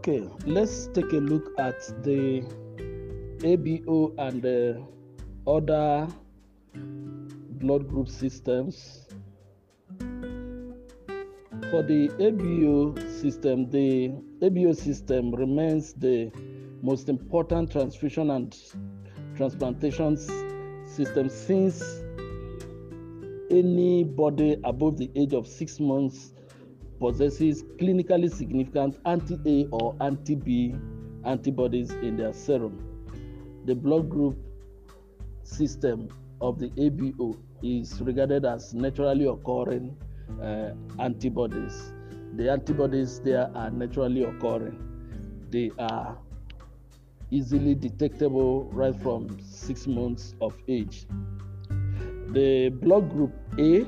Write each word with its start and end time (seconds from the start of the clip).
Okay, 0.00 0.26
let's 0.46 0.86
take 0.94 1.12
a 1.12 1.18
look 1.18 1.52
at 1.58 1.78
the 2.02 2.40
ABO 3.40 4.14
and 4.16 4.40
the 4.40 4.82
other 5.46 6.08
blood 7.60 7.86
group 7.86 8.08
systems. 8.08 9.06
For 11.68 11.82
the 11.82 12.08
ABO 12.18 12.98
system, 13.20 13.68
the 13.68 14.08
ABO 14.40 14.74
system 14.74 15.34
remains 15.34 15.92
the 15.92 16.32
most 16.80 17.10
important 17.10 17.70
transfusion 17.70 18.30
and 18.30 18.56
transplantation 19.36 20.16
system 20.86 21.28
since 21.28 21.82
anybody 23.50 24.56
above 24.64 24.96
the 24.96 25.10
age 25.14 25.34
of 25.34 25.46
six 25.46 25.78
months 25.78 26.32
possesses 27.00 27.64
clinically 27.80 28.30
significant 28.30 28.98
anti-A 29.06 29.66
or 29.72 29.96
anti-B 30.00 30.74
antibodies 31.24 31.90
in 31.90 32.16
their 32.16 32.32
serum. 32.32 32.78
The 33.64 33.74
blood 33.74 34.08
group 34.08 34.36
system 35.42 36.08
of 36.40 36.58
the 36.58 36.68
ABO 36.70 37.36
is 37.62 38.00
regarded 38.02 38.44
as 38.44 38.74
naturally 38.74 39.26
occurring 39.26 39.96
uh, 40.42 40.72
antibodies. 40.98 41.92
The 42.36 42.50
antibodies 42.50 43.20
there 43.20 43.50
are 43.54 43.70
naturally 43.70 44.24
occurring. 44.24 44.78
They 45.50 45.70
are 45.78 46.16
easily 47.30 47.74
detectable 47.74 48.64
right 48.72 48.94
from 49.02 49.38
six 49.42 49.86
months 49.86 50.34
of 50.40 50.54
age. 50.68 51.06
The 52.28 52.68
blood 52.68 53.10
group 53.10 53.32
A 53.58 53.86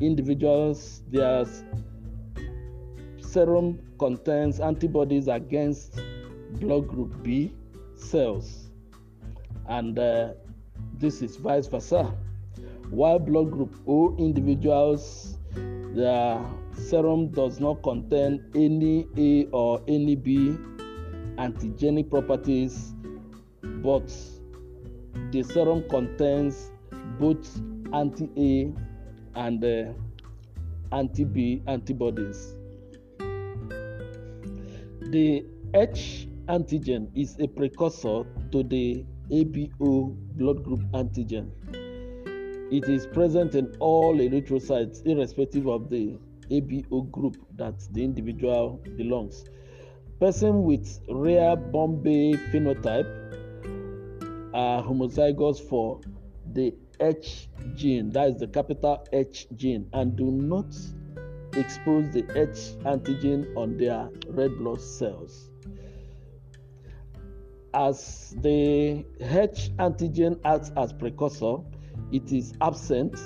individuals, 0.00 1.02
their 1.10 1.44
serum 3.34 3.80
contains 3.98 4.60
antibodies 4.60 5.26
against 5.26 6.00
blood 6.60 6.86
group 6.86 7.20
B 7.24 7.52
cells, 7.96 8.70
and 9.68 9.98
uh, 9.98 10.34
this 10.98 11.20
is 11.20 11.36
vice 11.36 11.66
versa. 11.66 12.16
While 12.90 13.18
blood 13.18 13.50
group 13.50 13.74
O 13.88 14.14
individuals, 14.18 15.36
the 15.52 16.40
serum 16.74 17.28
does 17.30 17.58
not 17.58 17.82
contain 17.82 18.40
any 18.54 19.08
A 19.18 19.46
or 19.50 19.82
any 19.88 20.14
B 20.14 20.56
antigenic 21.36 22.10
properties, 22.10 22.94
but 23.82 24.14
the 25.32 25.42
serum 25.42 25.82
contains 25.90 26.70
both 27.18 27.60
anti 27.92 28.30
A 28.36 28.72
and 29.34 29.64
uh, 29.64 30.96
anti 30.96 31.24
B 31.24 31.62
antibodies. 31.66 32.54
The 35.14 35.46
H 35.74 36.26
antigen 36.48 37.08
is 37.14 37.36
a 37.38 37.46
precursor 37.46 38.24
to 38.50 38.64
the 38.64 39.04
ABO 39.30 40.16
blood 40.36 40.64
group 40.64 40.80
antigen. 40.92 41.52
It 42.72 42.88
is 42.88 43.06
present 43.06 43.54
in 43.54 43.72
all 43.78 44.16
erythrocytes, 44.16 45.06
irrespective 45.06 45.68
of 45.68 45.88
the 45.88 46.18
ABO 46.50 47.08
group 47.12 47.36
that 47.54 47.78
the 47.92 48.02
individual 48.02 48.80
belongs. 48.96 49.44
Person 50.18 50.64
with 50.64 50.98
rare 51.08 51.54
Bombay 51.54 52.32
phenotype 52.50 53.06
are 54.52 54.82
homozygous 54.82 55.60
for 55.60 56.00
the 56.54 56.74
H 56.98 57.48
gene, 57.76 58.10
that 58.10 58.30
is 58.30 58.38
the 58.38 58.48
capital 58.48 59.06
H 59.12 59.46
gene, 59.54 59.88
and 59.92 60.16
do 60.16 60.32
not 60.32 60.74
expose 61.56 62.10
the 62.10 62.24
H 62.34 62.76
antigen 62.84 63.56
on 63.56 63.76
their 63.76 64.08
red 64.28 64.56
blood 64.58 64.80
cells. 64.80 65.50
As 67.72 68.34
the 68.40 69.04
H 69.20 69.70
antigen 69.78 70.40
acts 70.44 70.70
as 70.76 70.92
precursor, 70.92 71.56
it 72.12 72.32
is 72.32 72.52
absent 72.60 73.18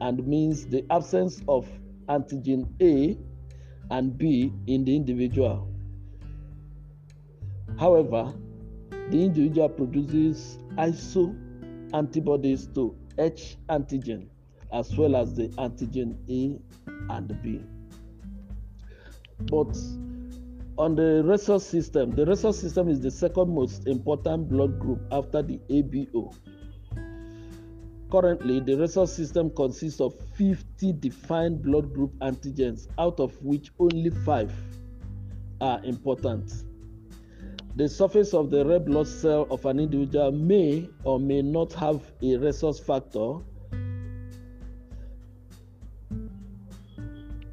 and 0.00 0.26
means 0.26 0.66
the 0.66 0.84
absence 0.90 1.42
of 1.48 1.68
antigen 2.08 2.68
A 2.80 3.18
and 3.90 4.16
B 4.16 4.52
in 4.66 4.84
the 4.84 4.94
individual. 4.94 5.68
However, 7.78 8.32
the 9.10 9.24
individual 9.24 9.68
produces 9.68 10.58
iso 10.76 11.34
antibodies 11.92 12.68
to 12.74 12.94
H 13.18 13.56
antigen 13.68 14.28
as 14.72 14.96
well 14.96 15.16
as 15.16 15.34
the 15.34 15.48
antigen 15.58 16.16
A 16.28 16.58
and 17.12 17.42
B. 17.42 17.62
But 19.50 19.76
on 20.78 20.94
the 20.94 21.22
rhesus 21.24 21.66
system, 21.66 22.10
the 22.12 22.26
rhesus 22.26 22.60
system 22.60 22.88
is 22.88 23.00
the 23.00 23.10
second 23.10 23.54
most 23.54 23.86
important 23.86 24.48
blood 24.48 24.78
group 24.78 25.00
after 25.12 25.42
the 25.42 25.58
ABO. 25.68 26.34
Currently, 28.10 28.60
the 28.60 28.76
rhesus 28.76 29.14
system 29.14 29.50
consists 29.50 30.00
of 30.00 30.14
50 30.36 30.94
defined 30.94 31.62
blood 31.62 31.94
group 31.94 32.12
antigens, 32.20 32.88
out 32.98 33.20
of 33.20 33.40
which 33.42 33.70
only 33.78 34.10
five 34.10 34.52
are 35.60 35.80
important. 35.84 36.64
The 37.76 37.88
surface 37.88 38.34
of 38.34 38.50
the 38.50 38.66
red 38.66 38.86
blood 38.86 39.06
cell 39.06 39.46
of 39.50 39.64
an 39.64 39.78
individual 39.78 40.32
may 40.32 40.88
or 41.04 41.20
may 41.20 41.40
not 41.40 41.72
have 41.74 42.02
a 42.20 42.36
rhesus 42.36 42.80
factor. 42.80 43.34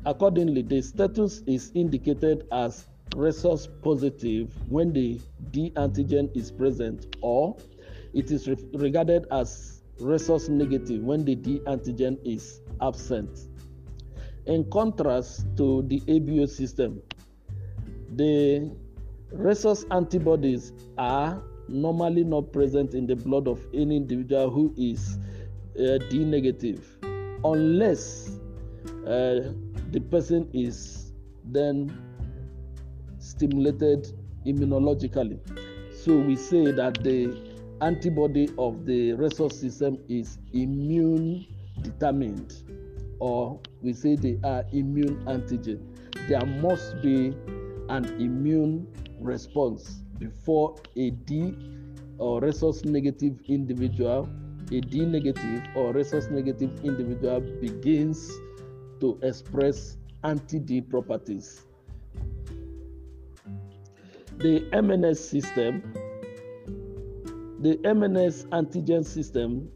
Accordingly, 0.07 0.61
the 0.61 0.81
status 0.81 1.43
is 1.47 1.69
indicated 1.75 2.47
as 2.53 2.87
rhesus 3.13 3.67
positive 3.83 4.55
when 4.71 4.93
the 4.93 5.19
D 5.51 5.73
antigen 5.75 6.33
is 6.33 6.49
present, 6.49 7.17
or 7.19 7.57
it 8.13 8.31
is 8.31 8.47
re- 8.47 8.55
regarded 8.71 9.25
as 9.31 9.83
rhesus 9.99 10.47
negative 10.47 11.03
when 11.03 11.25
the 11.25 11.35
D 11.35 11.59
antigen 11.67 12.17
is 12.23 12.61
absent. 12.79 13.49
In 14.45 14.63
contrast 14.71 15.45
to 15.57 15.81
the 15.87 15.99
ABO 16.07 16.47
system, 16.47 17.01
the 18.15 18.71
rhesus 19.33 19.85
antibodies 19.91 20.71
are 20.97 21.43
normally 21.67 22.23
not 22.23 22.53
present 22.53 22.93
in 22.93 23.07
the 23.07 23.15
blood 23.17 23.45
of 23.45 23.59
any 23.73 23.97
individual 23.97 24.49
who 24.49 24.73
is 24.77 25.17
uh, 25.77 25.97
D 26.09 26.23
negative 26.23 26.97
unless 27.43 28.39
uh, 29.05 29.51
the 29.91 29.99
person 30.11 30.49
is 30.53 31.13
then 31.45 31.91
stimulated 33.19 34.07
immunologically. 34.45 35.39
So 35.93 36.17
we 36.17 36.35
say 36.35 36.71
that 36.71 37.03
the 37.03 37.55
antibody 37.81 38.49
of 38.57 38.85
the 38.85 39.13
rhesus 39.13 39.59
system 39.59 39.97
is 40.07 40.39
immune 40.53 41.45
determined, 41.81 42.63
or 43.19 43.59
we 43.81 43.93
say 43.93 44.15
they 44.15 44.39
are 44.43 44.63
immune 44.71 45.23
antigen. 45.25 45.79
There 46.27 46.45
must 46.45 47.01
be 47.01 47.35
an 47.89 48.05
immune 48.19 48.87
response 49.19 50.01
before 50.19 50.75
a 50.95 51.11
D 51.11 51.53
or 52.17 52.41
rhesus 52.41 52.83
negative 52.83 53.39
individual, 53.47 54.29
a 54.71 54.81
D 54.81 55.05
negative 55.05 55.61
or 55.75 55.93
rhesus 55.93 56.27
negative 56.29 56.71
individual 56.83 57.41
begins 57.61 58.31
to 58.99 59.19
express 59.23 59.97
anti 60.23 60.59
D 60.59 60.81
properties. 60.81 61.63
The 64.37 64.61
MNS 64.71 65.17
system, 65.17 65.93
the 67.61 67.77
MNS 67.83 68.47
antigen 68.49 69.05
system 69.05 69.69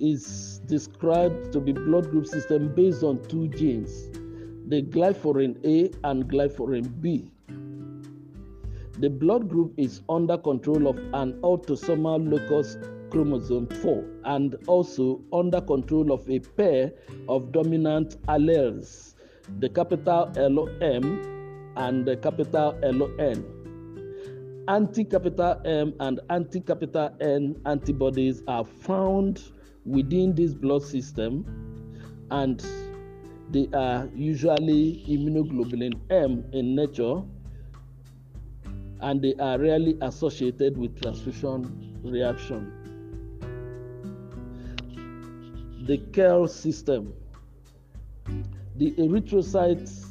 is 0.00 0.60
described 0.66 1.52
to 1.52 1.60
be 1.60 1.72
blood 1.72 2.10
group 2.10 2.26
system 2.26 2.74
based 2.74 3.02
on 3.02 3.22
two 3.28 3.48
genes 3.48 4.10
the 4.68 4.82
glycophorin 4.82 5.56
A 5.64 5.90
and 6.08 6.24
glycophorin 6.24 7.00
B. 7.00 7.30
The 8.98 9.10
blood 9.10 9.48
group 9.48 9.74
is 9.76 10.00
under 10.08 10.38
control 10.38 10.86
of 10.86 10.96
an 11.12 11.40
autosomal 11.42 12.30
locus 12.30 12.78
chromosome 13.14 13.68
4 13.68 14.04
and 14.24 14.56
also 14.66 15.20
under 15.32 15.60
control 15.60 16.10
of 16.10 16.28
a 16.28 16.40
pair 16.40 16.92
of 17.28 17.52
dominant 17.52 18.20
alleles, 18.26 19.14
the 19.60 19.68
capital 19.68 20.32
LOM 20.36 21.72
and 21.76 22.04
the 22.04 22.16
capital 22.16 22.76
LON. 22.82 23.44
Anti 24.66 25.04
capital 25.04 25.60
M 25.64 25.94
and 26.00 26.18
anti 26.28 26.58
capital 26.60 27.14
N 27.20 27.54
antibodies 27.66 28.42
are 28.48 28.64
found 28.64 29.44
within 29.84 30.34
this 30.34 30.52
blood 30.52 30.82
system 30.82 31.44
and 32.32 32.66
they 33.50 33.68
are 33.74 34.08
usually 34.16 35.04
immunoglobulin 35.08 36.00
M 36.10 36.44
in 36.52 36.74
nature 36.74 37.22
and 39.02 39.22
they 39.22 39.34
are 39.34 39.58
rarely 39.58 39.96
associated 40.00 40.76
with 40.76 41.00
transfusion 41.00 42.00
reaction. 42.02 42.83
The 45.86 45.98
KEL 46.12 46.48
system. 46.48 47.12
The 48.76 48.92
erythrocytes 48.92 50.06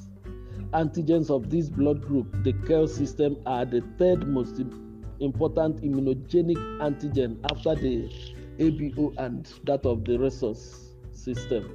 antigens 0.72 1.32
of 1.32 1.50
this 1.50 1.68
blood 1.68 2.06
group, 2.06 2.28
the 2.44 2.54
KEL 2.68 2.88
system, 2.88 3.38
are 3.48 3.66
the 3.66 3.82
third 3.98 4.28
most 4.28 4.62
important 5.20 5.82
immunogenic 5.82 6.58
antigen 6.80 7.40
after 7.52 7.74
the 7.74 8.08
ABO 8.60 9.16
and 9.18 9.52
that 9.64 9.84
of 9.84 10.06
the 10.06 10.20
rhesus 10.20 10.92
system. 11.12 11.72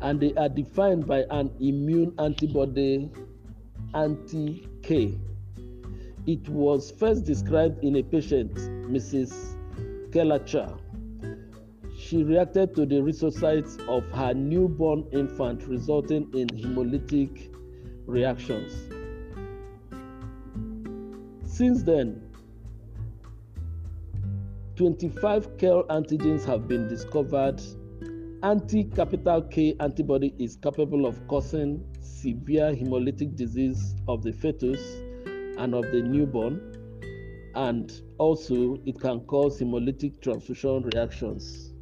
And 0.00 0.20
they 0.20 0.32
are 0.34 0.48
defined 0.48 1.08
by 1.08 1.24
an 1.30 1.50
immune 1.58 2.14
antibody 2.20 3.10
anti 3.94 4.68
K. 4.82 5.18
It 6.28 6.48
was 6.48 6.92
first 6.92 7.24
described 7.24 7.82
in 7.82 7.96
a 7.96 8.02
patient, 8.04 8.54
Mrs. 8.54 9.56
Kelleher. 10.12 10.78
She 12.06 12.22
reacted 12.22 12.74
to 12.74 12.84
the 12.84 12.96
rhesocytes 12.96 13.80
of 13.88 14.04
her 14.10 14.34
newborn 14.34 15.06
infant, 15.12 15.66
resulting 15.66 16.28
in 16.34 16.48
hemolytic 16.50 17.48
reactions. 18.04 18.74
Since 21.44 21.82
then, 21.82 22.20
25 24.76 25.56
KEL 25.56 25.84
antigens 25.84 26.44
have 26.44 26.68
been 26.68 26.88
discovered. 26.88 27.62
Anti 28.42 28.84
capital 28.84 29.40
K 29.40 29.74
antibody 29.80 30.34
is 30.38 30.56
capable 30.56 31.06
of 31.06 31.26
causing 31.26 31.82
severe 32.02 32.74
hemolytic 32.74 33.34
disease 33.34 33.94
of 34.08 34.22
the 34.22 34.32
fetus 34.32 34.96
and 35.56 35.74
of 35.74 35.90
the 35.90 36.02
newborn, 36.02 36.60
and 37.54 38.02
also 38.18 38.76
it 38.84 39.00
can 39.00 39.20
cause 39.20 39.58
hemolytic 39.58 40.20
transfusion 40.20 40.82
reactions. 40.82 41.73